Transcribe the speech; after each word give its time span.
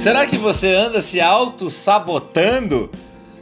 Será 0.00 0.26
que 0.26 0.38
você 0.38 0.72
anda 0.72 1.02
se 1.02 1.20
auto-sabotando? 1.20 2.90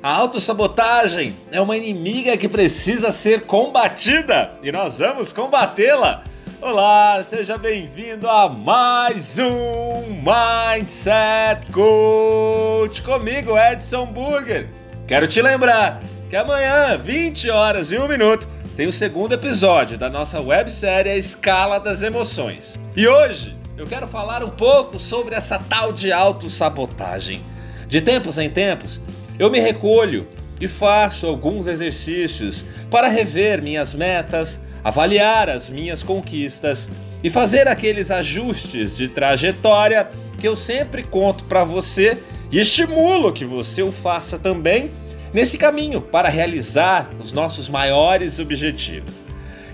A 0.02 0.12
autossabotagem 0.12 1.36
é 1.52 1.60
uma 1.60 1.76
inimiga 1.76 2.36
que 2.36 2.48
precisa 2.48 3.12
ser 3.12 3.42
combatida 3.42 4.50
e 4.60 4.72
nós 4.72 4.98
vamos 4.98 5.32
combatê-la. 5.32 6.24
Olá, 6.60 7.22
seja 7.22 7.56
bem-vindo 7.56 8.28
a 8.28 8.48
mais 8.48 9.38
um 9.38 10.02
Mindset 10.18 11.70
Coach 11.70 13.02
comigo, 13.02 13.56
Edson 13.56 14.06
Burger. 14.06 14.68
Quero 15.06 15.28
te 15.28 15.40
lembrar 15.40 16.02
que 16.28 16.34
amanhã, 16.34 16.98
20 16.98 17.50
horas 17.50 17.92
e 17.92 17.98
1 17.98 18.08
minuto, 18.08 18.48
tem 18.76 18.88
o 18.88 18.92
segundo 18.92 19.32
episódio 19.32 19.96
da 19.96 20.10
nossa 20.10 20.40
websérie 20.40 21.12
A 21.12 21.16
Escala 21.16 21.78
das 21.78 22.02
Emoções. 22.02 22.74
E 22.96 23.06
hoje 23.06 23.56
eu 23.78 23.86
quero 23.86 24.08
falar 24.08 24.42
um 24.42 24.50
pouco 24.50 24.98
sobre 24.98 25.36
essa 25.36 25.56
tal 25.56 25.92
de 25.92 26.10
autossabotagem. 26.10 27.40
De 27.86 28.00
tempos 28.00 28.36
em 28.36 28.50
tempos, 28.50 29.00
eu 29.38 29.48
me 29.48 29.60
recolho 29.60 30.26
e 30.60 30.66
faço 30.66 31.28
alguns 31.28 31.68
exercícios 31.68 32.64
para 32.90 33.06
rever 33.06 33.62
minhas 33.62 33.94
metas, 33.94 34.60
avaliar 34.82 35.48
as 35.48 35.70
minhas 35.70 36.02
conquistas 36.02 36.90
e 37.22 37.30
fazer 37.30 37.68
aqueles 37.68 38.10
ajustes 38.10 38.96
de 38.96 39.06
trajetória 39.06 40.10
que 40.40 40.48
eu 40.48 40.56
sempre 40.56 41.04
conto 41.04 41.44
para 41.44 41.62
você 41.62 42.18
e 42.50 42.58
estimulo 42.58 43.32
que 43.32 43.44
você 43.44 43.80
o 43.80 43.92
faça 43.92 44.40
também 44.40 44.90
nesse 45.32 45.56
caminho 45.56 46.00
para 46.00 46.28
realizar 46.28 47.10
os 47.20 47.30
nossos 47.30 47.68
maiores 47.68 48.40
objetivos. 48.40 49.20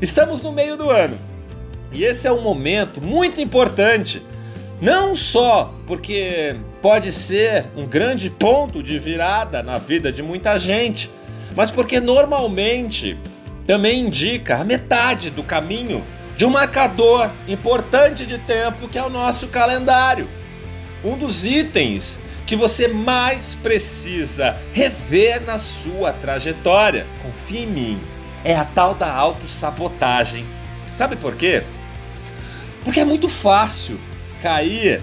Estamos 0.02 0.42
no 0.42 0.52
meio 0.52 0.76
do 0.76 0.90
ano 0.90 1.33
e 1.94 2.04
esse 2.04 2.26
é 2.26 2.32
um 2.32 2.42
momento 2.42 3.00
muito 3.00 3.40
importante, 3.40 4.20
não 4.82 5.14
só 5.14 5.72
porque 5.86 6.56
pode 6.82 7.12
ser 7.12 7.66
um 7.76 7.86
grande 7.86 8.28
ponto 8.28 8.82
de 8.82 8.98
virada 8.98 9.62
na 9.62 9.78
vida 9.78 10.12
de 10.12 10.20
muita 10.20 10.58
gente, 10.58 11.08
mas 11.54 11.70
porque 11.70 12.00
normalmente 12.00 13.16
também 13.64 14.00
indica 14.00 14.56
a 14.56 14.64
metade 14.64 15.30
do 15.30 15.44
caminho 15.44 16.04
de 16.36 16.44
um 16.44 16.50
marcador 16.50 17.30
importante 17.46 18.26
de 18.26 18.38
tempo 18.38 18.88
que 18.88 18.98
é 18.98 19.02
o 19.04 19.08
nosso 19.08 19.46
calendário. 19.46 20.28
Um 21.04 21.16
dos 21.16 21.46
itens 21.46 22.20
que 22.44 22.56
você 22.56 22.88
mais 22.88 23.54
precisa 23.54 24.58
rever 24.72 25.46
na 25.46 25.58
sua 25.58 26.12
trajetória, 26.12 27.06
confie 27.22 27.60
em 27.60 27.66
mim, 27.66 28.00
é 28.44 28.54
a 28.54 28.64
tal 28.64 28.94
da 28.94 29.10
autossabotagem. 29.10 30.44
Sabe 30.92 31.16
por 31.16 31.36
quê? 31.36 31.62
Porque 32.84 33.00
é 33.00 33.04
muito 33.04 33.28
fácil 33.28 33.98
cair 34.42 35.02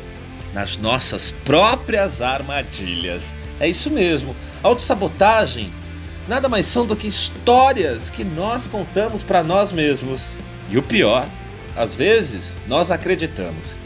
nas 0.53 0.77
nossas 0.77 1.31
próprias 1.31 2.21
armadilhas. 2.21 3.33
É 3.59 3.67
isso 3.67 3.89
mesmo. 3.89 4.35
Autossabotagem 4.61 5.73
nada 6.27 6.47
mais 6.47 6.65
são 6.65 6.85
do 6.85 6.95
que 6.95 7.07
histórias 7.07 8.09
que 8.09 8.23
nós 8.23 8.67
contamos 8.67 9.23
para 9.23 9.43
nós 9.43 9.71
mesmos. 9.71 10.37
E 10.69 10.77
o 10.77 10.83
pior, 10.83 11.27
às 11.75 11.95
vezes 11.95 12.61
nós 12.67 12.91
acreditamos. 12.91 13.77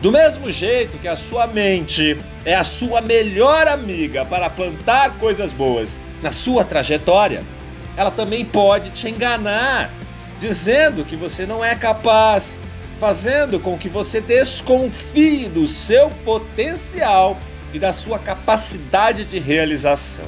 Do 0.00 0.10
mesmo 0.10 0.50
jeito 0.50 0.98
que 0.98 1.06
a 1.06 1.14
sua 1.14 1.46
mente 1.46 2.18
é 2.44 2.56
a 2.56 2.64
sua 2.64 3.00
melhor 3.00 3.68
amiga 3.68 4.24
para 4.24 4.50
plantar 4.50 5.18
coisas 5.18 5.52
boas 5.52 6.00
na 6.20 6.32
sua 6.32 6.64
trajetória, 6.64 7.42
ela 7.96 8.10
também 8.10 8.44
pode 8.44 8.90
te 8.90 9.08
enganar, 9.08 9.92
dizendo 10.40 11.04
que 11.04 11.14
você 11.14 11.46
não 11.46 11.64
é 11.64 11.76
capaz, 11.76 12.58
fazendo 13.02 13.58
com 13.58 13.76
que 13.76 13.88
você 13.88 14.20
desconfie 14.20 15.48
do 15.48 15.66
seu 15.66 16.08
potencial 16.24 17.36
e 17.74 17.78
da 17.80 17.92
sua 17.92 18.16
capacidade 18.16 19.24
de 19.24 19.40
realização. 19.40 20.24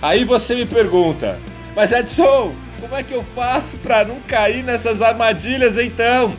Aí 0.00 0.24
você 0.24 0.54
me 0.54 0.64
pergunta, 0.64 1.38
mas 1.76 1.92
Edson, 1.92 2.54
como 2.80 2.96
é 2.96 3.02
que 3.02 3.12
eu 3.12 3.22
faço 3.34 3.76
para 3.76 4.06
não 4.06 4.20
cair 4.20 4.64
nessas 4.64 5.02
armadilhas 5.02 5.76
então? 5.76 6.34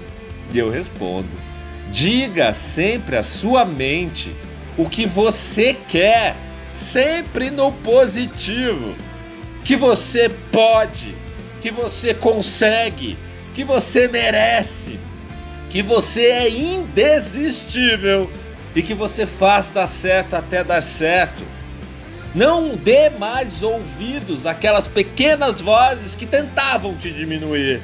E 0.51 0.57
eu 0.57 0.71
respondo: 0.71 1.29
diga 1.91 2.51
sempre 2.51 3.15
à 3.15 3.21
sua 3.21 3.63
mente 3.63 4.35
o 4.75 4.89
que 4.89 5.05
você 5.05 5.77
quer, 5.87 6.35
sempre 6.75 7.51
no 7.51 7.71
positivo. 7.71 8.95
Que 9.63 9.75
você 9.75 10.29
pode, 10.51 11.15
que 11.61 11.69
você 11.69 12.11
consegue, 12.11 13.15
que 13.53 13.63
você 13.63 14.07
merece 14.07 14.97
que 15.69 15.81
você 15.81 16.25
é 16.25 16.49
indesistível 16.49 18.29
e 18.75 18.81
que 18.81 18.93
você 18.93 19.25
faz 19.25 19.69
dar 19.69 19.87
certo 19.87 20.35
até 20.35 20.63
dar 20.63 20.81
certo. 20.81 21.43
Não 22.33 22.75
dê 22.75 23.09
mais 23.09 23.63
ouvidos 23.63 24.45
àquelas 24.45 24.87
pequenas 24.87 25.61
vozes 25.61 26.15
que 26.15 26.25
tentavam 26.25 26.95
te 26.95 27.11
diminuir. 27.11 27.81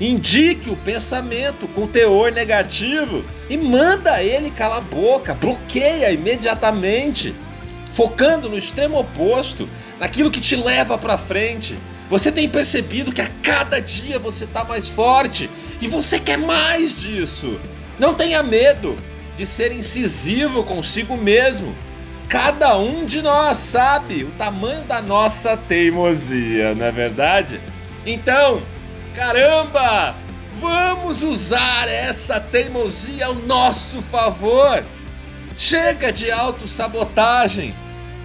Indique 0.00 0.68
o 0.68 0.76
pensamento 0.76 1.66
com 1.68 1.86
teor 1.86 2.30
negativo 2.30 3.24
e 3.48 3.56
manda 3.56 4.22
ele 4.22 4.50
calar 4.50 4.78
a 4.78 4.80
boca, 4.82 5.34
bloqueia 5.34 6.10
imediatamente, 6.10 7.34
focando 7.92 8.48
no 8.48 8.58
extremo 8.58 8.98
oposto, 8.98 9.66
naquilo 9.98 10.30
que 10.30 10.40
te 10.40 10.54
leva 10.54 10.98
para 10.98 11.16
frente. 11.16 11.76
Você 12.08 12.30
tem 12.30 12.48
percebido 12.48 13.12
que 13.12 13.20
a 13.20 13.30
cada 13.42 13.80
dia 13.80 14.18
você 14.18 14.44
está 14.44 14.64
mais 14.64 14.88
forte 14.88 15.50
e 15.80 15.88
você 15.88 16.20
quer 16.20 16.38
mais 16.38 16.96
disso. 16.98 17.58
Não 17.98 18.14
tenha 18.14 18.42
medo 18.42 18.96
de 19.36 19.44
ser 19.44 19.72
incisivo 19.72 20.62
consigo 20.62 21.16
mesmo. 21.16 21.74
Cada 22.28 22.76
um 22.76 23.04
de 23.04 23.22
nós 23.22 23.58
sabe 23.58 24.24
o 24.24 24.30
tamanho 24.32 24.84
da 24.84 25.00
nossa 25.00 25.56
teimosia, 25.56 26.74
não 26.74 26.86
é 26.86 26.92
verdade? 26.92 27.60
Então, 28.04 28.62
caramba, 29.14 30.14
vamos 30.60 31.22
usar 31.22 31.88
essa 31.88 32.40
teimosia 32.40 33.26
ao 33.26 33.34
nosso 33.34 34.02
favor. 34.02 34.84
Chega 35.56 36.12
de 36.12 36.30
autossabotagem. 36.30 37.74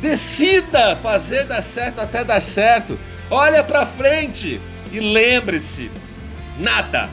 Decida 0.02 0.96
fazer 0.96 1.46
dar 1.46 1.62
certo 1.62 2.02
até 2.02 2.24
dar 2.24 2.42
certo. 2.42 2.98
Olha 3.32 3.64
para 3.64 3.86
frente 3.86 4.60
e 4.92 5.00
lembre-se, 5.00 5.90
nada 6.60 7.10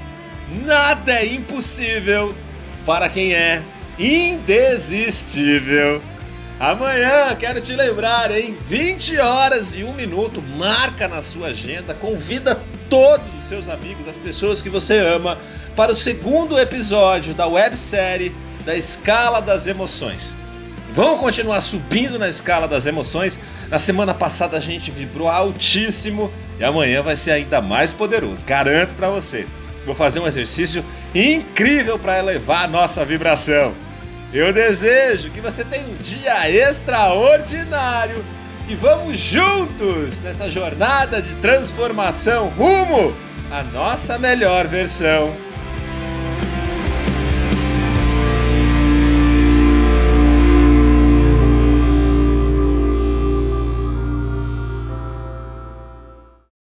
Nada 0.51 1.13
é 1.13 1.27
impossível 1.27 2.35
para 2.87 3.11
quem 3.11 3.35
é 3.35 3.63
indesistível. 3.99 6.01
Amanhã, 6.59 7.37
quero 7.39 7.61
te 7.61 7.75
lembrar, 7.75 8.31
em 8.31 8.55
20 8.55 9.19
horas 9.19 9.75
e 9.75 9.85
1 9.85 9.93
minuto, 9.93 10.41
marca 10.41 11.07
na 11.07 11.21
sua 11.21 11.49
agenda, 11.49 11.95
convida 11.95 12.59
todos 12.89 13.27
os 13.39 13.45
seus 13.45 13.69
amigos, 13.69 14.09
as 14.09 14.17
pessoas 14.17 14.63
que 14.63 14.71
você 14.71 14.99
ama, 14.99 15.37
para 15.77 15.93
o 15.93 15.97
segundo 15.97 16.59
episódio 16.59 17.35
da 17.35 17.47
websérie 17.47 18.35
da 18.65 18.75
Escala 18.75 19.41
das 19.41 19.67
Emoções. 19.67 20.35
Vamos 20.95 21.21
continuar 21.21 21.61
subindo 21.61 22.19
na 22.19 22.31
escala 22.31 22.67
das 22.67 22.87
emoções. 22.87 23.39
Na 23.71 23.79
semana 23.79 24.15
passada 24.15 24.57
a 24.57 24.61
gente 24.61 24.91
vibrou 24.91 25.29
altíssimo 25.29 26.33
e 26.59 26.65
amanhã 26.65 27.03
vai 27.03 27.17
ser 27.17 27.33
ainda 27.33 27.61
mais 27.61 27.93
poderoso, 27.93 28.47
garanto 28.47 28.95
para 28.95 29.11
você. 29.11 29.47
Vou 29.85 29.95
fazer 29.95 30.21
um 30.21 30.27
exercício 30.27 30.85
incrível 31.15 31.99
para 31.99 32.19
elevar 32.19 32.65
a 32.65 32.69
nossa 32.69 33.05
vibração. 33.05 33.75
Eu 34.33 34.53
desejo 34.53 35.31
que 35.31 35.41
você 35.41 35.65
tenha 35.65 35.87
um 35.87 35.97
dia 35.97 36.51
extraordinário 36.51 38.25
e 38.69 38.75
vamos 38.75 39.19
juntos 39.19 40.19
nessa 40.21 40.51
jornada 40.51 41.21
de 41.21 41.35
transformação 41.37 42.49
rumo 42.49 43.15
à 43.51 43.63
nossa 43.63 44.19
melhor 44.19 44.67
versão. 44.67 45.35